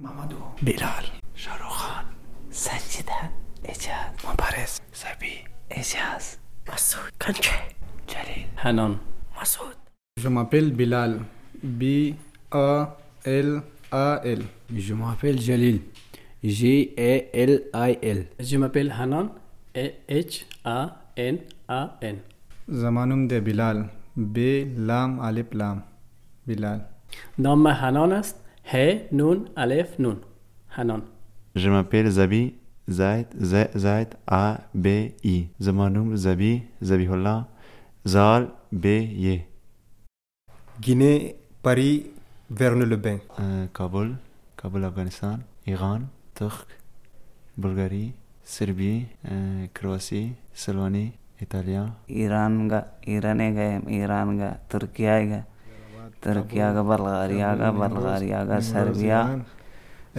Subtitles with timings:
[0.00, 1.04] Mamadou, Bilal,
[1.36, 2.06] Shahrukh Khan,
[2.50, 3.18] Sanjida,
[3.72, 7.52] Ejaz, Mubarak, Sabi, Ejaz, Masoud, Kanche,
[8.08, 8.98] Jalil, Hanan.
[9.36, 9.76] Masoud.
[10.16, 11.20] Je m'appelle Bilal.
[11.62, 12.80] B-A-L-A-L.
[14.74, 15.82] Je m'appelle Jalil.
[16.42, 18.26] J-A-L-I-L.
[18.40, 19.28] Je m'appelle Hanan.
[20.08, 22.16] H-A-N-A-N.
[22.68, 24.38] زمانم ده بلال ب
[24.76, 25.82] لام الف لام
[26.46, 26.80] بلال
[27.38, 28.36] نام من حنان است.
[28.73, 30.21] He, Nun, Aleph, Nun.
[30.75, 31.03] Hanon.
[31.55, 32.55] Je m'appelle Zabi
[32.89, 35.49] Zaid, Zaid, A, B, I.
[35.59, 37.47] Zamanum, Zabi, Zabihullah,
[38.05, 39.45] Zal, B, Y.
[40.81, 42.11] Guinée, Paris,
[42.49, 43.19] Verne-le-Bain.
[43.39, 44.17] Euh, Kaboul,
[44.57, 46.01] Kaboul, Afghanistan, Iran,
[46.35, 46.67] Turc,
[47.57, 51.95] Bulgarie, Serbie, euh, Croatie, Slovénie, Italien.
[52.07, 52.67] Iran,
[53.07, 53.39] Iran,
[53.87, 55.41] Iran, Turquie,
[56.25, 59.21] ترکیه کا بلغاریہ کا بلغاریہ کا سربیا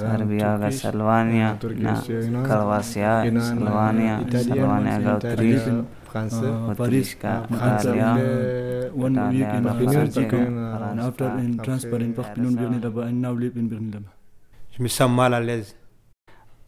[0.00, 1.48] سربیا کا سلوانیہ
[2.48, 5.68] کرواسیہ سلوانیہ سلوانیہ کا اتریش
[6.14, 7.14] اتریش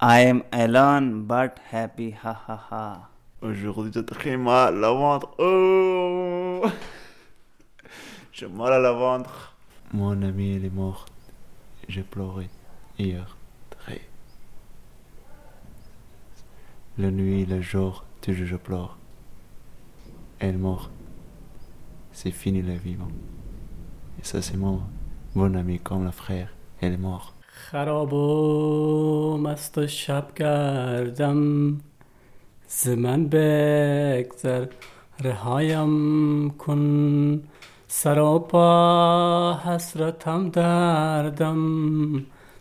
[0.03, 2.11] I am alone but happy.
[2.12, 3.09] Ha ha ha.
[3.42, 5.28] Aujourd'hui, j'ai très mal la ventre.
[5.39, 6.70] Oh!
[8.40, 9.56] J'ai mal à la ventre.
[9.94, 11.06] Mon ami, il est mort.
[11.88, 12.50] J'ai pleuré
[12.98, 13.38] hier.
[13.70, 14.02] Très.
[16.98, 18.98] La nuit, le jour, toujours je pleure.
[20.40, 20.92] Elle est morte.
[22.12, 22.95] C'est fini la vie.
[22.95, 23.08] bon.
[24.20, 24.81] Et ça, c'est mon
[25.36, 26.50] bon ami comme le frère.
[26.81, 27.36] Elle est morte.
[27.56, 31.68] خراب و مست و شب کردم
[32.68, 34.66] ز من بگذر
[35.20, 37.42] رهایم کن
[37.93, 38.67] سراپا
[39.65, 41.61] حسرتم دردم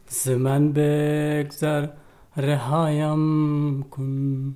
[0.09, 1.89] ز من بگذر
[2.37, 3.25] رهایم
[3.91, 4.53] کن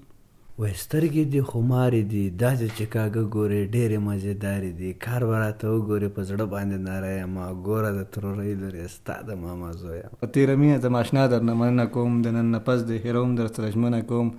[0.59, 5.67] وای سترګې دي خمارې دي داسې چې کاږه ګورې ډېرې مزېدارې دي کار به راته
[5.73, 7.35] وګورې په زړه باندې ناره یم
[7.67, 11.59] ګوره د ترورۍ لرې ستا د ماما زویه په تیره مینه زما اشنا در نه
[11.59, 14.33] مننه کوم د نن نه پس د هیروم در سره ژمنه کوم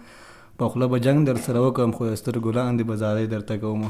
[0.59, 3.87] په خوله به جنګ در سره وکړم خو د سترګو لاندې به زارۍ درته کوم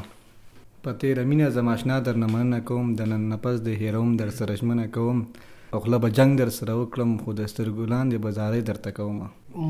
[0.87, 4.11] په تیره مینه زما اشنا در نه مننه کوم د نن نه پس د هیروم
[4.23, 5.23] در سره ژمنه کوم
[5.71, 9.17] په خوله به جنګ در سره وکړم خو د سترګو لاندې به زارۍ درته کوم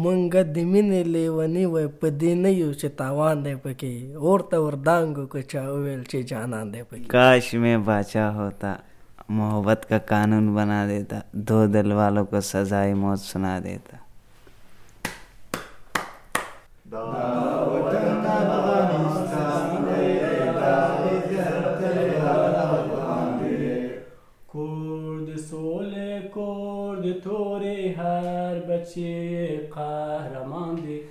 [0.03, 4.62] مونږ د مینې لیونی وای په دې نه یو چې تاوان دی پکې اور ته
[4.66, 8.75] وردانګو که چا وویل چې جانان دی پکې काश मैं बादशाह होता
[9.40, 11.18] मोहब्बत का कानून बना देता
[11.50, 13.97] दो दिल वालों को सजाई मौत सुना देता
[28.84, 31.02] هر بچه قهرمان دی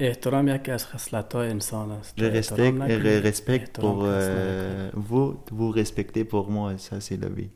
[0.00, 3.98] احترام یکی از خصلت های انسان است Je respecte احترام et نکنی، je respecte احترام
[3.98, 5.02] pour کس euh, نکنی.
[5.02, 7.50] vous, vous respectez pour moi, et ça c'est la vie.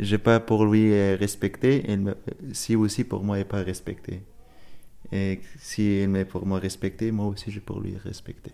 [0.00, 2.14] J'ai pas pour lui euh, respecter, il me,
[2.52, 4.22] si aussi pour moi il n'est pas respecté.
[5.12, 8.52] Et si il est pour moi respecté, moi aussi je pour lui respecter.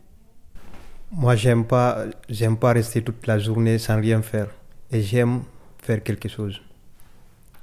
[1.12, 4.50] moi, j'aime pas, j'aime pas rester toute la journée sans rien faire.
[4.92, 5.44] Et j'aime
[5.82, 6.62] faire quelque chose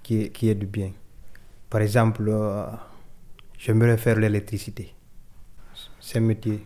[0.02, 0.92] qui est, qui est du bien.
[1.68, 2.66] Par exemple, euh,
[3.58, 4.94] j'aimerais faire l'électricité.
[6.00, 6.64] C'est un métier.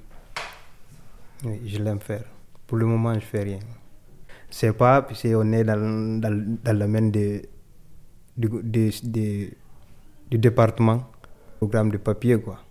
[1.45, 2.25] Oui, je l'aime faire.
[2.67, 3.61] Pour le moment, je fais rien.
[4.51, 7.43] C'est pas si on est dans, dans, dans le domaine du
[10.31, 11.11] département,
[11.59, 12.66] programme de papier, quoi.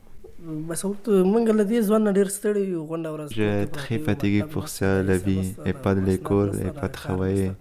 [3.31, 6.93] Je suis très fatigué pour ça, la vie, et pas de l'école, et pas de
[6.93, 7.53] travailler,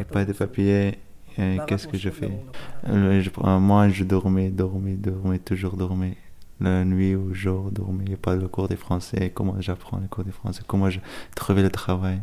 [0.00, 0.98] et pas de papier.
[1.38, 2.32] Et Qu'est-ce que je fais
[2.88, 6.16] Euh, je- euh, Moi, je dormais, dormais, dormais, toujours dormais.
[6.66, 8.04] La nuit au jour, dormais.
[8.06, 9.22] Il n'y a pas le cours de français.
[9.36, 11.00] Comment j'apprends le cours de français Comment je
[11.34, 12.18] trouvais le travail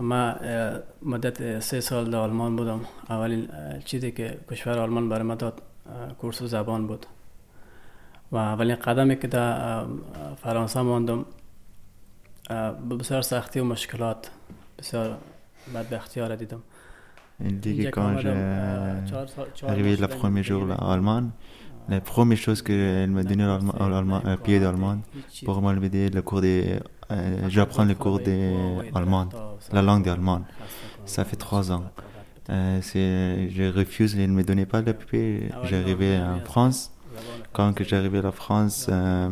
[0.00, 2.80] ما اه، مدت سه سال در آلمان بودم
[3.10, 7.06] اولین اه، چیزی که کشور آلمان برای ما داد اه، کورس زبان بود
[8.32, 9.86] و اولین قدمی که در اه،
[10.42, 11.24] فرانسه ماندم
[12.50, 14.30] اه، به بسیار سختی و مشکلات
[14.78, 15.18] بسیار
[15.74, 16.62] بدبختی ها را دیدم
[17.40, 20.10] Il dit que اینجا که quand آمدم، j'ai اه، چهار سال- چهار arrivé ماه le
[20.10, 21.28] شدم premier jour là, en Allemagne,
[21.90, 24.98] la première chose qu'elle m'a donné l'allemand- l'allemand- un pied d'allemand
[25.46, 26.54] pour m'enlever le cours de.
[27.10, 29.22] euh, J'apprends le cours d'allemand,
[29.76, 30.40] la langue d'allemand.
[31.14, 31.84] Ça fait trois ans.
[32.48, 35.26] Euh, c'est- je refuse, elle ne me donnait pas le papier.
[35.70, 36.78] J'arrivais en France.
[37.53, 39.29] quand j'arrivais à la France, euh,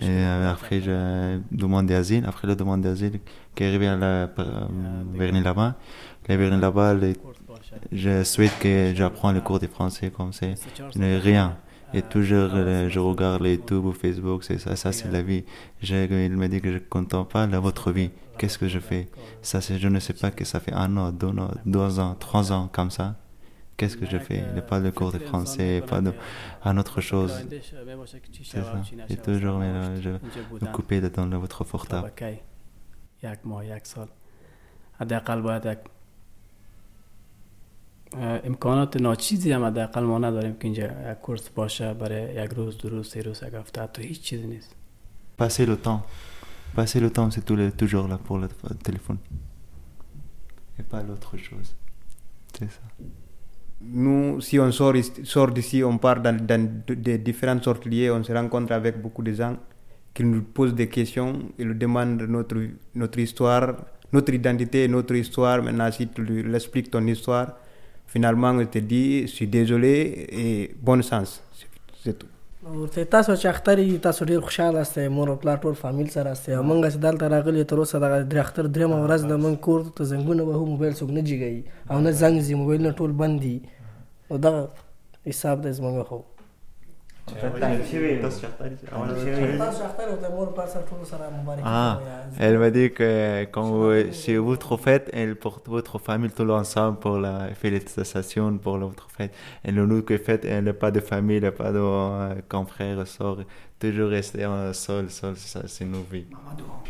[0.00, 2.24] Et après, je demande d'asile.
[2.26, 3.20] Après la demande d'asile,
[3.54, 4.28] qui est arrivé à la
[5.14, 5.76] Berlin là-bas,
[6.28, 6.96] les Berlin là-bas,
[7.92, 10.32] je souhaite que j'apprends le cours de français comme
[10.96, 11.56] n'ai rien.
[11.94, 12.50] Et toujours,
[12.88, 15.44] je regarde les YouTube ou Facebook, c'est ça, c'est la vie.
[15.82, 15.94] Je,
[16.26, 18.10] il me dit que je ne compte pas de votre vie.
[18.38, 19.08] Qu'est-ce que je fais?
[19.40, 21.12] Ça, je ne sais pas que ça fait un an,
[21.64, 23.14] deux ans, trois ans comme ça.
[23.77, 26.13] Qu'est-ce que je fais Il n'y a pas de cours de français, pas de,
[26.63, 27.33] un autre chose.
[28.43, 28.81] C'est ça.
[29.09, 32.11] Et toujours, mais je me couper de dans votre portable.
[38.43, 42.89] امکانات ناچیزی هم حداقل ما نداریم که اینجا یک کورس باشه برای یک روز دو
[42.89, 44.75] روز سه روز یک هفته حتی هیچ چیزی نیست
[45.41, 46.01] passer le temps
[46.75, 48.47] passer le temps c'est toujours là pour le
[48.87, 49.17] téléphone
[50.79, 51.69] et pas l'autre chose
[52.55, 52.85] c'est ça
[53.80, 54.94] nous, si on sort,
[55.24, 59.22] sort d'ici, on part dans, dans de, différentes sortes liées, on se rencontre avec beaucoup
[59.22, 59.56] de gens
[60.14, 62.56] qui nous posent des questions, ils nous demandent notre,
[62.94, 63.76] notre histoire,
[64.12, 65.62] notre identité, notre histoire.
[65.62, 67.58] Maintenant, si tu lui expliques ton histoire,
[68.06, 71.42] finalement, il te dit, je suis désolé et bon sens.
[72.02, 72.28] C'est tout.
[72.74, 76.54] ورته تاسو چې اختر تاسو ډیر خوشاله استئ مور او پلار ټول فامیل سره استئ
[76.54, 80.46] مونږ چې دلته راغلي تر اوسه د اختر درېم ورځ د مونږ کور ته زنګونه
[80.48, 83.56] به موبایل څوک نه جګوي او نه زنګ زی موبایل نه ټول بند دي.
[84.30, 84.62] او دغه
[85.28, 86.20] حساب د زمونږ خو
[92.38, 96.98] elle m'a dit que quand vous, si votre fête, elle porte votre famille tout ensemble
[96.98, 99.34] pour la félicitation pour votre fête.
[99.64, 102.34] Et le nous que fête, elle n'a pas de famille, elle n'a pas de euh,
[102.48, 103.38] confrères, sort,
[103.78, 106.26] toujours rester en seul, seul, ça c'est nos vies.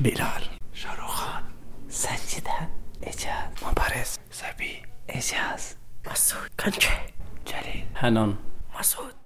[0.01, 0.43] Bilal,
[0.73, 1.43] Shahrukh
[1.89, 2.69] Sanjidan,
[3.03, 6.91] Ejaz, Mubarak, Sabi, Ejaz, Masoud, Kanche,
[7.47, 8.37] Jalil, Hanan,
[8.75, 9.26] Masoud.